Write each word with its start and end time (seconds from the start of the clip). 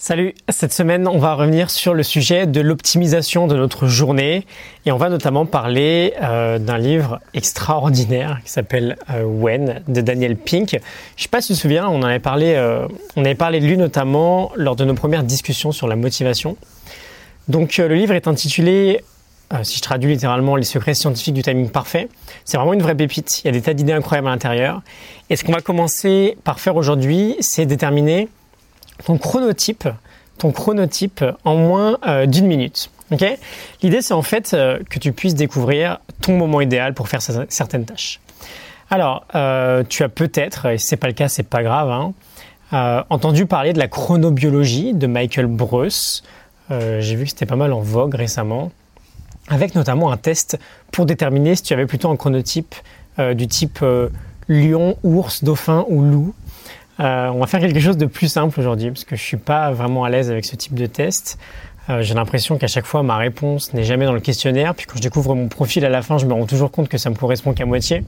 Salut, 0.00 0.32
cette 0.48 0.72
semaine 0.72 1.08
on 1.08 1.18
va 1.18 1.34
revenir 1.34 1.70
sur 1.70 1.92
le 1.92 2.04
sujet 2.04 2.46
de 2.46 2.60
l'optimisation 2.60 3.48
de 3.48 3.56
notre 3.56 3.88
journée 3.88 4.46
et 4.86 4.92
on 4.92 4.96
va 4.96 5.08
notamment 5.08 5.44
parler 5.44 6.14
euh, 6.22 6.60
d'un 6.60 6.78
livre 6.78 7.18
extraordinaire 7.34 8.38
qui 8.44 8.52
s'appelle 8.52 8.96
euh, 9.10 9.24
When 9.24 9.82
de 9.88 10.00
Daniel 10.00 10.36
Pink. 10.36 10.68
Je 10.70 10.76
ne 10.76 10.80
sais 11.16 11.28
pas 11.28 11.40
si 11.40 11.48
tu 11.48 11.54
te 11.54 11.58
souviens, 11.62 11.88
on 11.88 12.04
avait 12.04 12.20
parlé, 12.20 12.54
euh, 12.54 12.86
on 13.16 13.24
avait 13.24 13.34
parlé 13.34 13.58
de 13.58 13.66
lui 13.66 13.76
notamment 13.76 14.52
lors 14.54 14.76
de 14.76 14.84
nos 14.84 14.94
premières 14.94 15.24
discussions 15.24 15.72
sur 15.72 15.88
la 15.88 15.96
motivation. 15.96 16.56
Donc 17.48 17.76
le 17.78 17.92
livre 17.92 18.14
est 18.14 18.28
intitulé, 18.28 19.00
si 19.64 19.78
je 19.78 19.82
traduis 19.82 20.12
littéralement, 20.12 20.54
Les 20.54 20.62
secrets 20.62 20.94
scientifiques 20.94 21.34
du 21.34 21.42
timing 21.42 21.70
parfait. 21.70 22.08
C'est 22.44 22.56
vraiment 22.56 22.74
une 22.74 22.82
vraie 22.82 22.94
pépite, 22.94 23.40
il 23.42 23.46
y 23.46 23.48
a 23.48 23.52
des 23.52 23.62
tas 23.62 23.74
d'idées 23.74 23.94
incroyables 23.94 24.28
à 24.28 24.30
l'intérieur. 24.30 24.80
Et 25.28 25.34
ce 25.34 25.42
qu'on 25.42 25.52
va 25.52 25.60
commencer 25.60 26.36
par 26.44 26.60
faire 26.60 26.76
aujourd'hui, 26.76 27.34
c'est 27.40 27.66
déterminer 27.66 28.28
ton 29.04 29.18
chronotype, 29.18 29.88
ton 30.38 30.52
chronotype 30.52 31.24
en 31.44 31.56
moins 31.56 31.98
euh, 32.06 32.26
d'une 32.26 32.46
minute. 32.46 32.90
L'idée, 33.82 34.02
c'est 34.02 34.14
en 34.14 34.22
fait 34.22 34.52
euh, 34.52 34.78
que 34.90 34.98
tu 34.98 35.12
puisses 35.12 35.34
découvrir 35.34 35.98
ton 36.20 36.36
moment 36.36 36.60
idéal 36.60 36.94
pour 36.94 37.08
faire 37.08 37.22
certaines 37.22 37.84
tâches. 37.84 38.20
Alors, 38.90 39.24
euh, 39.34 39.82
tu 39.88 40.02
as 40.02 40.08
peut-être, 40.08 40.66
et 40.66 40.78
si 40.78 40.86
c'est 40.86 40.96
pas 40.96 41.06
le 41.06 41.12
cas, 41.12 41.28
c'est 41.28 41.42
pas 41.42 41.62
grave, 41.62 41.90
hein, 41.90 43.04
entendu 43.10 43.46
parler 43.46 43.72
de 43.72 43.78
la 43.78 43.88
chronobiologie 43.88 44.94
de 44.94 45.06
Michael 45.06 45.46
Bruce. 45.46 46.22
J'ai 46.70 47.14
vu 47.14 47.24
que 47.24 47.30
c'était 47.30 47.46
pas 47.46 47.56
mal 47.56 47.72
en 47.72 47.80
vogue 47.80 48.14
récemment, 48.14 48.70
avec 49.48 49.74
notamment 49.74 50.12
un 50.12 50.18
test 50.18 50.58
pour 50.92 51.06
déterminer 51.06 51.54
si 51.54 51.62
tu 51.62 51.72
avais 51.72 51.86
plutôt 51.86 52.10
un 52.10 52.16
chronotype 52.16 52.74
du 53.18 53.48
type 53.48 53.82
lion, 54.48 54.96
ours, 55.02 55.44
dauphin 55.44 55.86
ou 55.88 56.02
loup. 56.02 56.34
Euh, 57.00 57.28
on 57.28 57.38
va 57.38 57.46
faire 57.46 57.60
quelque 57.60 57.80
chose 57.80 57.96
de 57.96 58.06
plus 58.06 58.28
simple 58.28 58.58
aujourd'hui 58.58 58.90
parce 58.90 59.04
que 59.04 59.14
je 59.14 59.22
suis 59.22 59.36
pas 59.36 59.70
vraiment 59.70 60.04
à 60.04 60.10
l'aise 60.10 60.30
avec 60.30 60.44
ce 60.44 60.56
type 60.56 60.74
de 60.74 60.86
test. 60.86 61.38
Euh, 61.88 62.02
j'ai 62.02 62.14
l'impression 62.14 62.58
qu'à 62.58 62.66
chaque 62.66 62.86
fois 62.86 63.02
ma 63.02 63.16
réponse 63.16 63.72
n'est 63.72 63.84
jamais 63.84 64.04
dans 64.04 64.12
le 64.12 64.20
questionnaire, 64.20 64.74
puis 64.74 64.86
quand 64.86 64.96
je 64.96 65.02
découvre 65.02 65.34
mon 65.34 65.48
profil 65.48 65.84
à 65.84 65.88
la 65.88 66.02
fin, 66.02 66.18
je 66.18 66.26
me 66.26 66.34
rends 66.34 66.46
toujours 66.46 66.70
compte 66.70 66.88
que 66.88 66.98
ça 66.98 67.08
me 67.08 67.14
correspond 67.14 67.54
qu'à 67.54 67.66
moitié. 67.66 68.04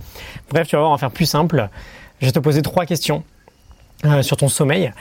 Bref, 0.51 0.67
tu 0.69 0.77
vas 0.77 0.81
voir, 0.81 0.91
on 0.91 0.95
va 0.95 0.99
faire 0.99 1.11
plus 1.11 1.27
simple. 1.27 1.69
Je 2.21 2.27
vais 2.27 2.33
te 2.33 2.39
poser 2.39 2.63
trois 2.63 2.85
questions 2.85 3.23
euh, 4.05 4.23
sur 4.23 4.37
ton 4.37 4.49
sommeil 4.49 4.93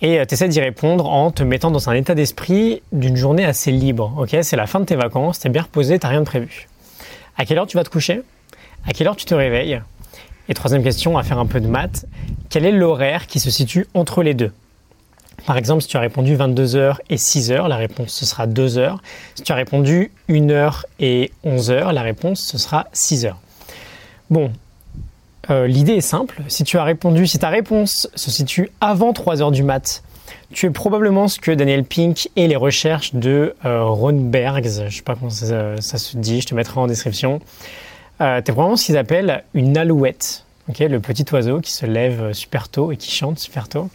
et 0.00 0.24
tu 0.28 0.34
essaies 0.34 0.48
d'y 0.48 0.60
répondre 0.60 1.08
en 1.08 1.32
te 1.32 1.42
mettant 1.42 1.72
dans 1.72 1.90
un 1.90 1.94
état 1.94 2.14
d'esprit 2.14 2.82
d'une 2.92 3.16
journée 3.16 3.44
assez 3.44 3.72
libre. 3.72 4.14
Ok, 4.18 4.36
c'est 4.42 4.56
la 4.56 4.66
fin 4.66 4.78
de 4.78 4.84
tes 4.84 4.94
vacances, 4.94 5.40
t'es 5.40 5.48
bien 5.48 5.62
reposé, 5.62 5.98
t'as 5.98 6.08
rien 6.08 6.20
de 6.20 6.26
prévu. 6.26 6.68
À 7.36 7.44
quelle 7.44 7.58
heure 7.58 7.66
tu 7.66 7.76
vas 7.76 7.84
te 7.84 7.90
coucher? 7.90 8.22
À 8.86 8.92
quelle 8.92 9.08
heure 9.08 9.16
tu 9.16 9.24
te 9.24 9.34
réveilles? 9.34 9.80
Et 10.48 10.54
troisième 10.54 10.82
question, 10.82 11.18
à 11.18 11.22
faire 11.22 11.38
un 11.38 11.46
peu 11.46 11.60
de 11.60 11.66
maths, 11.66 12.06
quel 12.50 12.64
est 12.64 12.72
l'horaire 12.72 13.26
qui 13.26 13.40
se 13.40 13.50
situe 13.50 13.86
entre 13.94 14.22
les 14.22 14.34
deux? 14.34 14.52
Par 15.46 15.56
exemple, 15.56 15.82
si 15.82 15.88
tu 15.88 15.96
as 15.96 16.00
répondu 16.00 16.36
22h 16.36 16.96
et 17.10 17.16
6h, 17.16 17.68
la 17.68 17.76
réponse 17.76 18.12
ce 18.12 18.26
sera 18.26 18.46
2h. 18.46 18.96
Si 19.34 19.42
tu 19.42 19.52
as 19.52 19.54
répondu 19.54 20.10
1h 20.28 20.82
et 21.00 21.32
11h, 21.44 21.92
la 21.92 22.02
réponse 22.02 22.40
ce 22.40 22.58
sera 22.58 22.86
6h. 22.92 23.34
Bon, 24.30 24.52
euh, 25.50 25.66
l'idée 25.66 25.94
est 25.94 26.00
simple. 26.02 26.42
Si 26.48 26.64
tu 26.64 26.76
as 26.76 26.84
répondu, 26.84 27.26
si 27.26 27.38
ta 27.38 27.48
réponse 27.48 28.08
se 28.14 28.30
situe 28.30 28.70
avant 28.80 29.12
3h 29.12 29.52
du 29.52 29.62
mat, 29.62 30.02
tu 30.52 30.66
es 30.66 30.70
probablement 30.70 31.28
ce 31.28 31.38
que 31.38 31.50
Daniel 31.50 31.84
Pink 31.84 32.28
et 32.36 32.48
les 32.48 32.56
recherches 32.56 33.14
de 33.14 33.54
euh, 33.64 33.84
Ron 33.84 34.12
Bergs, 34.12 34.68
je 34.68 34.82
ne 34.84 34.90
sais 34.90 35.02
pas 35.02 35.14
comment 35.14 35.30
ça, 35.30 35.78
se 35.80 36.16
dit, 36.16 36.40
je 36.40 36.46
te 36.46 36.54
mettrai 36.54 36.80
en 36.80 36.86
description, 36.86 37.40
euh, 38.20 38.40
tu 38.42 38.50
es 38.50 38.54
probablement 38.54 38.76
ce 38.76 38.86
qu'ils 38.86 38.96
appellent 38.96 39.44
une 39.54 39.76
alouette, 39.76 40.44
le 40.78 40.98
petit 40.98 41.24
oiseau 41.32 41.60
qui 41.60 41.72
se 41.72 41.86
lève 41.86 42.32
super 42.32 42.68
tôt 42.68 42.92
et 42.92 42.96
qui 42.96 43.10
chante 43.10 43.38
super 43.38 43.68
tôt. 43.68 43.88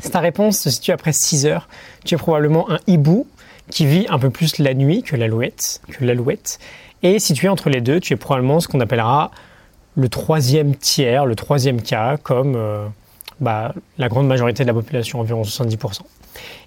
Si 0.00 0.10
ta 0.10 0.20
réponse 0.20 0.58
se 0.58 0.70
situe 0.70 0.92
après 0.92 1.12
6 1.12 1.46
heures, 1.46 1.68
tu 2.04 2.14
es 2.14 2.18
probablement 2.18 2.70
un 2.70 2.78
hibou 2.86 3.26
qui 3.70 3.84
vit 3.86 4.06
un 4.08 4.18
peu 4.18 4.30
plus 4.30 4.58
la 4.58 4.74
nuit 4.74 5.02
que 5.02 5.16
l'alouette. 5.16 5.80
Que 5.88 6.04
l'alouette. 6.04 6.58
Et 7.02 7.18
si 7.18 7.34
tu 7.34 7.46
es 7.46 7.48
entre 7.48 7.68
les 7.68 7.80
deux, 7.80 8.00
tu 8.00 8.12
es 8.12 8.16
probablement 8.16 8.60
ce 8.60 8.68
qu'on 8.68 8.80
appellera 8.80 9.30
le 9.96 10.08
troisième 10.08 10.76
tiers, 10.76 11.26
le 11.26 11.34
troisième 11.34 11.82
cas, 11.82 12.16
comme 12.16 12.54
euh, 12.56 12.86
bah, 13.40 13.74
la 13.98 14.08
grande 14.08 14.26
majorité 14.26 14.64
de 14.64 14.68
la 14.68 14.74
population, 14.74 15.20
environ 15.20 15.42
70%. 15.42 16.00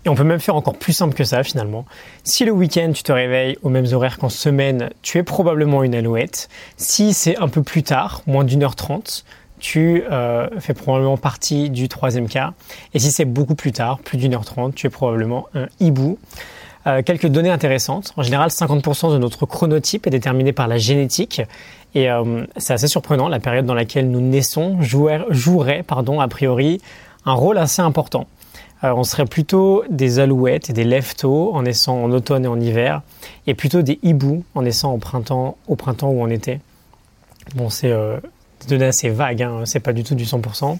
Et 0.05 0.09
on 0.09 0.15
peut 0.15 0.23
même 0.23 0.39
faire 0.39 0.55
encore 0.55 0.77
plus 0.77 0.93
simple 0.93 1.13
que 1.13 1.23
ça 1.23 1.43
finalement. 1.43 1.85
Si 2.23 2.43
le 2.45 2.51
week-end 2.51 2.91
tu 2.93 3.03
te 3.03 3.11
réveilles 3.11 3.57
aux 3.61 3.69
mêmes 3.69 3.87
horaires 3.93 4.17
qu'en 4.17 4.29
semaine, 4.29 4.89
tu 5.01 5.17
es 5.17 5.23
probablement 5.23 5.83
une 5.83 5.95
alouette. 5.95 6.49
Si 6.77 7.13
c'est 7.13 7.37
un 7.37 7.47
peu 7.47 7.63
plus 7.63 7.83
tard, 7.83 8.21
moins 8.25 8.43
d'une 8.43 8.63
heure 8.63 8.75
trente, 8.75 9.25
tu 9.59 10.03
euh, 10.11 10.49
fais 10.59 10.73
probablement 10.73 11.17
partie 11.17 11.69
du 11.69 11.87
troisième 11.87 12.27
cas. 12.27 12.53
Et 12.93 12.99
si 12.99 13.11
c'est 13.11 13.25
beaucoup 13.25 13.55
plus 13.55 13.71
tard, 13.71 13.99
plus 13.99 14.17
d'une 14.17 14.33
heure 14.33 14.45
trente, 14.45 14.75
tu 14.75 14.87
es 14.87 14.89
probablement 14.89 15.47
un 15.53 15.67
hibou. 15.79 16.17
Euh, 16.87 17.03
quelques 17.03 17.27
données 17.27 17.49
intéressantes. 17.49 18.13
En 18.17 18.23
général, 18.23 18.49
50% 18.49 19.13
de 19.13 19.17
notre 19.19 19.45
chronotype 19.45 20.07
est 20.07 20.09
déterminé 20.09 20.51
par 20.51 20.67
la 20.67 20.77
génétique. 20.77 21.41
Et 21.93 22.09
euh, 22.09 22.45
c'est 22.57 22.73
assez 22.73 22.87
surprenant, 22.87 23.27
la 23.27 23.39
période 23.39 23.65
dans 23.65 23.73
laquelle 23.73 24.09
nous 24.09 24.21
naissons 24.21 24.77
jouerait, 24.81 25.83
pardon, 25.83 26.19
a 26.19 26.27
priori 26.27 26.81
un 27.25 27.33
rôle 27.33 27.59
assez 27.59 27.81
important. 27.81 28.25
Euh, 28.83 28.93
on 28.95 29.03
serait 29.03 29.25
plutôt 29.25 29.83
des 29.91 30.17
alouettes 30.17 30.71
et 30.71 30.73
des 30.73 30.83
lève-tôt 30.83 31.51
en 31.53 31.63
naissant 31.63 32.01
en 32.01 32.11
automne 32.11 32.45
et 32.45 32.47
en 32.47 32.59
hiver, 32.59 33.03
et 33.45 33.53
plutôt 33.53 33.83
des 33.83 33.99
hiboux 34.01 34.43
en 34.55 34.63
naissant 34.63 34.93
au 34.93 34.97
printemps, 34.97 35.57
ou 35.67 36.23
en 36.23 36.29
été. 36.29 36.61
Bon, 37.53 37.69
c'est 37.69 37.89
des 37.89 38.67
données 38.67 38.85
assez 38.85 39.09
vagues, 39.09 39.43
hein, 39.43 39.61
c'est 39.65 39.81
pas 39.81 39.93
du 39.93 40.03
tout 40.03 40.15
du 40.15 40.23
100%. 40.23 40.79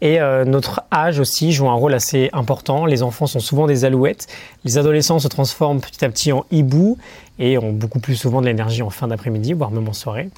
Et 0.00 0.20
euh, 0.20 0.44
notre 0.44 0.82
âge 0.92 1.18
aussi 1.18 1.52
joue 1.52 1.68
un 1.68 1.74
rôle 1.74 1.94
assez 1.94 2.30
important. 2.32 2.86
Les 2.86 3.02
enfants 3.02 3.26
sont 3.26 3.40
souvent 3.40 3.66
des 3.66 3.84
alouettes. 3.84 4.26
Les 4.64 4.78
adolescents 4.78 5.18
se 5.18 5.28
transforment 5.28 5.80
petit 5.80 6.04
à 6.04 6.08
petit 6.08 6.32
en 6.32 6.44
hiboux 6.50 6.98
et 7.38 7.58
ont 7.58 7.72
beaucoup 7.72 8.00
plus 8.00 8.16
souvent 8.16 8.40
de 8.40 8.46
l'énergie 8.46 8.82
en 8.82 8.90
fin 8.90 9.08
d'après-midi, 9.08 9.52
voire 9.52 9.70
même 9.70 9.88
en 9.88 9.92
soirée. 9.92 10.28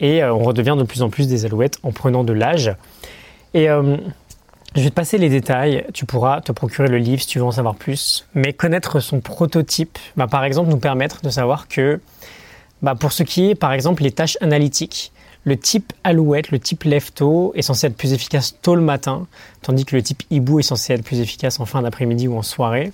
Et 0.00 0.24
on 0.24 0.38
redevient 0.38 0.76
de 0.78 0.84
plus 0.84 1.02
en 1.02 1.10
plus 1.10 1.28
des 1.28 1.44
alouettes 1.44 1.78
en 1.82 1.92
prenant 1.92 2.24
de 2.24 2.32
l'âge. 2.32 2.74
Et 3.52 3.68
je 4.76 4.82
vais 4.82 4.90
te 4.90 4.94
passer 4.94 5.18
les 5.18 5.28
détails, 5.28 5.84
tu 5.92 6.06
pourras 6.06 6.40
te 6.40 6.52
procurer 6.52 6.86
le 6.86 6.98
livre 6.98 7.20
si 7.20 7.26
tu 7.26 7.38
veux 7.40 7.44
en 7.44 7.50
savoir 7.50 7.74
plus, 7.74 8.28
mais 8.34 8.52
connaître 8.52 9.00
son 9.00 9.20
prototype 9.20 9.98
va 10.16 10.28
par 10.28 10.44
exemple 10.44 10.70
nous 10.70 10.78
permettre 10.78 11.22
de 11.22 11.30
savoir 11.30 11.66
que 11.66 12.00
bah, 12.80 12.94
pour 12.94 13.10
ce 13.10 13.24
qui 13.24 13.50
est 13.50 13.54
par 13.56 13.72
exemple 13.72 14.04
les 14.04 14.12
tâches 14.12 14.38
analytiques, 14.40 15.12
le 15.44 15.56
type 15.56 15.92
alouette, 16.04 16.50
le 16.50 16.58
type 16.58 16.84
lève-tôt 16.84 17.52
est 17.54 17.62
censé 17.62 17.86
être 17.86 17.96
plus 17.96 18.12
efficace 18.12 18.56
tôt 18.60 18.74
le 18.74 18.82
matin, 18.82 19.26
tandis 19.62 19.84
que 19.84 19.96
le 19.96 20.02
type 20.02 20.22
hibou 20.30 20.60
est 20.60 20.64
censé 20.64 20.92
être 20.92 21.02
plus 21.02 21.20
efficace 21.20 21.60
en 21.60 21.66
fin 21.66 21.82
d'après-midi 21.82 22.28
ou 22.28 22.36
en 22.36 22.42
soirée. 22.42 22.92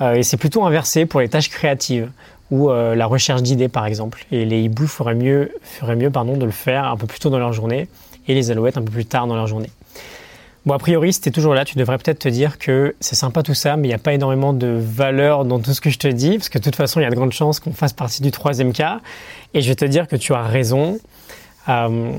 Euh, 0.00 0.14
et 0.14 0.22
c'est 0.22 0.36
plutôt 0.36 0.64
inversé 0.64 1.06
pour 1.06 1.20
les 1.20 1.28
tâches 1.28 1.48
créatives 1.48 2.10
ou 2.50 2.70
euh, 2.70 2.94
la 2.94 3.06
recherche 3.06 3.42
d'idées 3.42 3.68
par 3.68 3.86
exemple. 3.86 4.24
Et 4.30 4.44
les 4.44 4.60
hiboux 4.62 4.86
feraient 4.86 5.14
mieux, 5.14 5.52
feraient 5.62 5.96
mieux 5.96 6.10
pardon, 6.10 6.36
de 6.36 6.44
le 6.44 6.50
faire 6.50 6.84
un 6.84 6.96
peu 6.96 7.06
plus 7.06 7.18
tôt 7.18 7.30
dans 7.30 7.38
leur 7.38 7.52
journée 7.52 7.88
et 8.26 8.34
les 8.34 8.50
alouettes 8.50 8.76
un 8.76 8.82
peu 8.82 8.90
plus 8.90 9.06
tard 9.06 9.26
dans 9.26 9.36
leur 9.36 9.46
journée. 9.46 9.70
Bon, 10.66 10.74
a 10.74 10.78
priori, 10.78 11.14
si 11.14 11.22
tu 11.22 11.30
es 11.30 11.32
toujours 11.32 11.54
là, 11.54 11.64
tu 11.64 11.78
devrais 11.78 11.96
peut-être 11.96 12.18
te 12.18 12.28
dire 12.28 12.58
que 12.58 12.94
c'est 13.00 13.14
sympa 13.14 13.42
tout 13.42 13.54
ça, 13.54 13.76
mais 13.76 13.88
il 13.88 13.90
n'y 13.90 13.94
a 13.94 13.98
pas 13.98 14.12
énormément 14.12 14.52
de 14.52 14.66
valeur 14.66 15.46
dans 15.46 15.60
tout 15.60 15.72
ce 15.72 15.80
que 15.80 15.88
je 15.88 15.98
te 15.98 16.08
dis, 16.08 16.36
parce 16.36 16.50
que 16.50 16.58
de 16.58 16.64
toute 16.64 16.76
façon, 16.76 17.00
il 17.00 17.04
y 17.04 17.06
a 17.06 17.10
de 17.10 17.14
grandes 17.14 17.32
chances 17.32 17.58
qu'on 17.58 17.72
fasse 17.72 17.94
partie 17.94 18.22
du 18.22 18.30
troisième 18.30 18.74
cas. 18.74 19.00
Et 19.54 19.62
je 19.62 19.68
vais 19.68 19.76
te 19.76 19.86
dire 19.86 20.06
que 20.06 20.16
tu 20.16 20.34
as 20.34 20.42
raison. 20.42 20.98
Euh, 21.68 22.12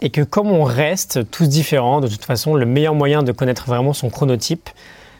et 0.00 0.10
que 0.10 0.22
comme 0.22 0.50
on 0.50 0.64
reste 0.64 1.30
tous 1.30 1.48
différents, 1.48 2.00
de 2.00 2.08
toute 2.08 2.24
façon, 2.24 2.54
le 2.54 2.66
meilleur 2.66 2.94
moyen 2.94 3.22
de 3.22 3.32
connaître 3.32 3.66
vraiment 3.66 3.92
son 3.92 4.10
chronotype, 4.10 4.70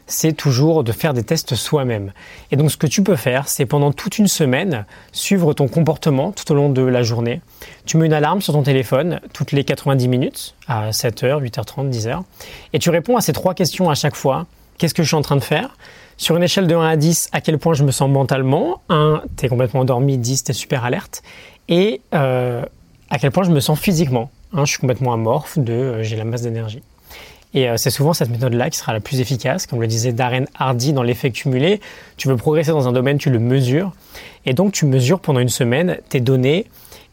c'est 0.08 0.32
toujours 0.32 0.84
de 0.84 0.92
faire 0.92 1.14
des 1.14 1.22
tests 1.22 1.54
soi-même. 1.54 2.12
Et 2.50 2.56
donc 2.56 2.70
ce 2.70 2.76
que 2.76 2.86
tu 2.86 3.02
peux 3.02 3.16
faire, 3.16 3.48
c'est 3.48 3.66
pendant 3.66 3.92
toute 3.92 4.18
une 4.18 4.26
semaine, 4.26 4.86
suivre 5.12 5.52
ton 5.52 5.68
comportement 5.68 6.32
tout 6.32 6.50
au 6.50 6.54
long 6.54 6.70
de 6.70 6.82
la 6.82 7.02
journée. 7.02 7.42
Tu 7.84 7.98
mets 7.98 8.06
une 8.06 8.12
alarme 8.12 8.40
sur 8.40 8.54
ton 8.54 8.62
téléphone 8.62 9.20
toutes 9.34 9.52
les 9.52 9.64
90 9.64 10.08
minutes, 10.08 10.54
à 10.66 10.90
7h, 10.90 11.42
8h30, 11.42 11.90
10h, 11.90 12.22
et 12.72 12.78
tu 12.78 12.90
réponds 12.90 13.16
à 13.16 13.20
ces 13.20 13.32
trois 13.32 13.54
questions 13.54 13.90
à 13.90 13.94
chaque 13.94 14.16
fois. 14.16 14.46
Qu'est-ce 14.78 14.94
que 14.94 15.02
je 15.02 15.08
suis 15.08 15.16
en 15.16 15.22
train 15.22 15.36
de 15.36 15.44
faire? 15.44 15.76
Sur 16.16 16.36
une 16.36 16.42
échelle 16.42 16.66
de 16.66 16.74
1 16.74 16.88
à 16.88 16.96
10, 16.96 17.28
à 17.32 17.40
quel 17.40 17.58
point 17.58 17.74
je 17.74 17.84
me 17.84 17.90
sens 17.90 18.08
mentalement? 18.08 18.80
1, 18.88 19.22
tu 19.36 19.46
es 19.46 19.48
complètement 19.48 19.80
endormi, 19.80 20.16
10, 20.16 20.44
tu 20.44 20.50
es 20.50 20.54
super 20.54 20.84
alerte. 20.84 21.22
Et 21.68 22.00
euh, 22.14 22.62
à 23.10 23.18
quel 23.18 23.30
point 23.30 23.44
je 23.44 23.50
me 23.50 23.60
sens 23.60 23.78
physiquement 23.78 24.30
1, 24.52 24.64
je 24.64 24.70
suis 24.72 24.80
complètement 24.80 25.12
amorphe, 25.12 25.58
2, 25.58 25.72
euh, 25.72 26.02
j'ai 26.02 26.16
la 26.16 26.24
masse 26.24 26.42
d'énergie. 26.42 26.82
Et 27.54 27.68
euh, 27.68 27.76
c'est 27.76 27.90
souvent 27.90 28.12
cette 28.12 28.30
méthode-là 28.30 28.70
qui 28.70 28.78
sera 28.78 28.92
la 28.92 29.00
plus 29.00 29.20
efficace. 29.20 29.66
Comme 29.66 29.80
le 29.80 29.86
disait 29.86 30.12
Darren 30.12 30.44
Hardy 30.58 30.92
dans 30.92 31.02
l'effet 31.02 31.30
cumulé, 31.30 31.80
tu 32.16 32.28
veux 32.28 32.36
progresser 32.36 32.70
dans 32.70 32.88
un 32.88 32.92
domaine, 32.92 33.18
tu 33.18 33.30
le 33.30 33.38
mesures. 33.38 33.92
Et 34.44 34.52
donc 34.52 34.72
tu 34.72 34.86
mesures 34.86 35.20
pendant 35.20 35.40
une 35.40 35.48
semaine 35.48 35.98
tes 36.08 36.20
données 36.20 36.66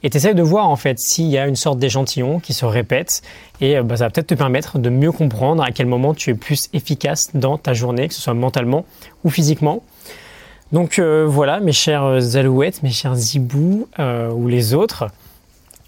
et 0.03 0.09
tu 0.09 0.19
de 0.19 0.42
voir 0.44 0.69
en 0.69 0.75
fait 0.75 1.00
s'il 1.00 1.27
y 1.27 1.38
a 1.38 1.47
une 1.47 1.56
sorte 1.56 1.80
d'échantillon 1.80 2.39
qui 2.39 2.53
se 2.53 2.65
répète. 2.65 3.21
Et 3.62 3.77
euh, 3.77 3.83
bah, 3.83 3.98
ça 3.98 4.06
va 4.06 4.09
peut-être 4.09 4.27
te 4.27 4.36
permettre 4.36 4.77
de 4.77 4.89
mieux 4.89 5.12
comprendre 5.12 5.63
à 5.63 5.71
quel 5.71 5.88
moment 5.88 6.13
tu 6.13 6.31
es 6.31 6.36
plus 6.36 6.69
efficace 6.74 7.31
dans 7.33 7.57
ta 7.57 7.74
journée, 7.74 8.07
que 8.07 8.13
ce 8.13 8.21
soit 8.21 8.33
mentalement 8.33 8.86
ou 9.24 9.30
physiquement. 9.30 9.83
Donc 10.71 11.00
euh, 11.00 11.25
voilà, 11.27 11.59
mes 11.59 11.71
chers 11.71 12.36
alouettes, 12.36 12.83
mes 12.83 12.91
chers 12.91 13.15
zibous 13.15 13.88
ou 13.98 14.48
les 14.48 14.74
autres. 14.74 15.07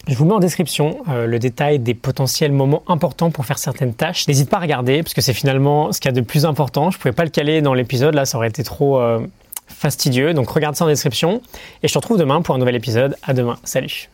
Je 0.07 0.15
vous 0.15 0.25
mets 0.25 0.33
en 0.33 0.39
description 0.39 1.04
euh, 1.09 1.27
le 1.27 1.38
détail 1.38 1.80
des 1.80 1.94
potentiels 1.94 2.54
moments 2.54 2.83
importants 2.88 3.30
pour 3.30 3.45
faire 3.45 3.57
certaines 3.57 3.94
tâches. 3.94 4.27
N'hésite 4.27 4.50
pas 4.50 4.57
à 4.57 4.62
regarder 4.62 5.04
parce 5.04 5.13
que 5.13 5.21
c'est 5.21 5.33
finalement 5.33 5.92
ce 5.92 6.00
qu'il 6.00 6.09
y 6.09 6.13
a 6.13 6.15
de 6.15 6.25
plus 6.25 6.45
important. 6.45 6.92
Je 6.92 6.98
pouvais 6.98 7.12
pas 7.12 7.25
le 7.25 7.30
caler 7.30 7.62
dans 7.62 7.74
l'épisode 7.74 8.15
là, 8.15 8.25
ça 8.25 8.38
aurait 8.38 8.48
été 8.48 8.63
trop 8.63 9.00
euh, 9.01 9.19
fastidieux. 9.68 10.33
Donc 10.33 10.50
regarde 10.50 10.75
ça 10.75 10.86
en 10.86 10.88
description 10.88 11.42
et 11.83 11.88
je 11.89 11.94
te 11.94 11.98
retrouve 11.98 12.18
demain 12.18 12.42
pour 12.42 12.56
un 12.56 12.57
nouvel 12.57 12.75
épisode. 12.75 13.18
À 13.24 13.33
demain. 13.33 13.57
Salut. 13.63 14.09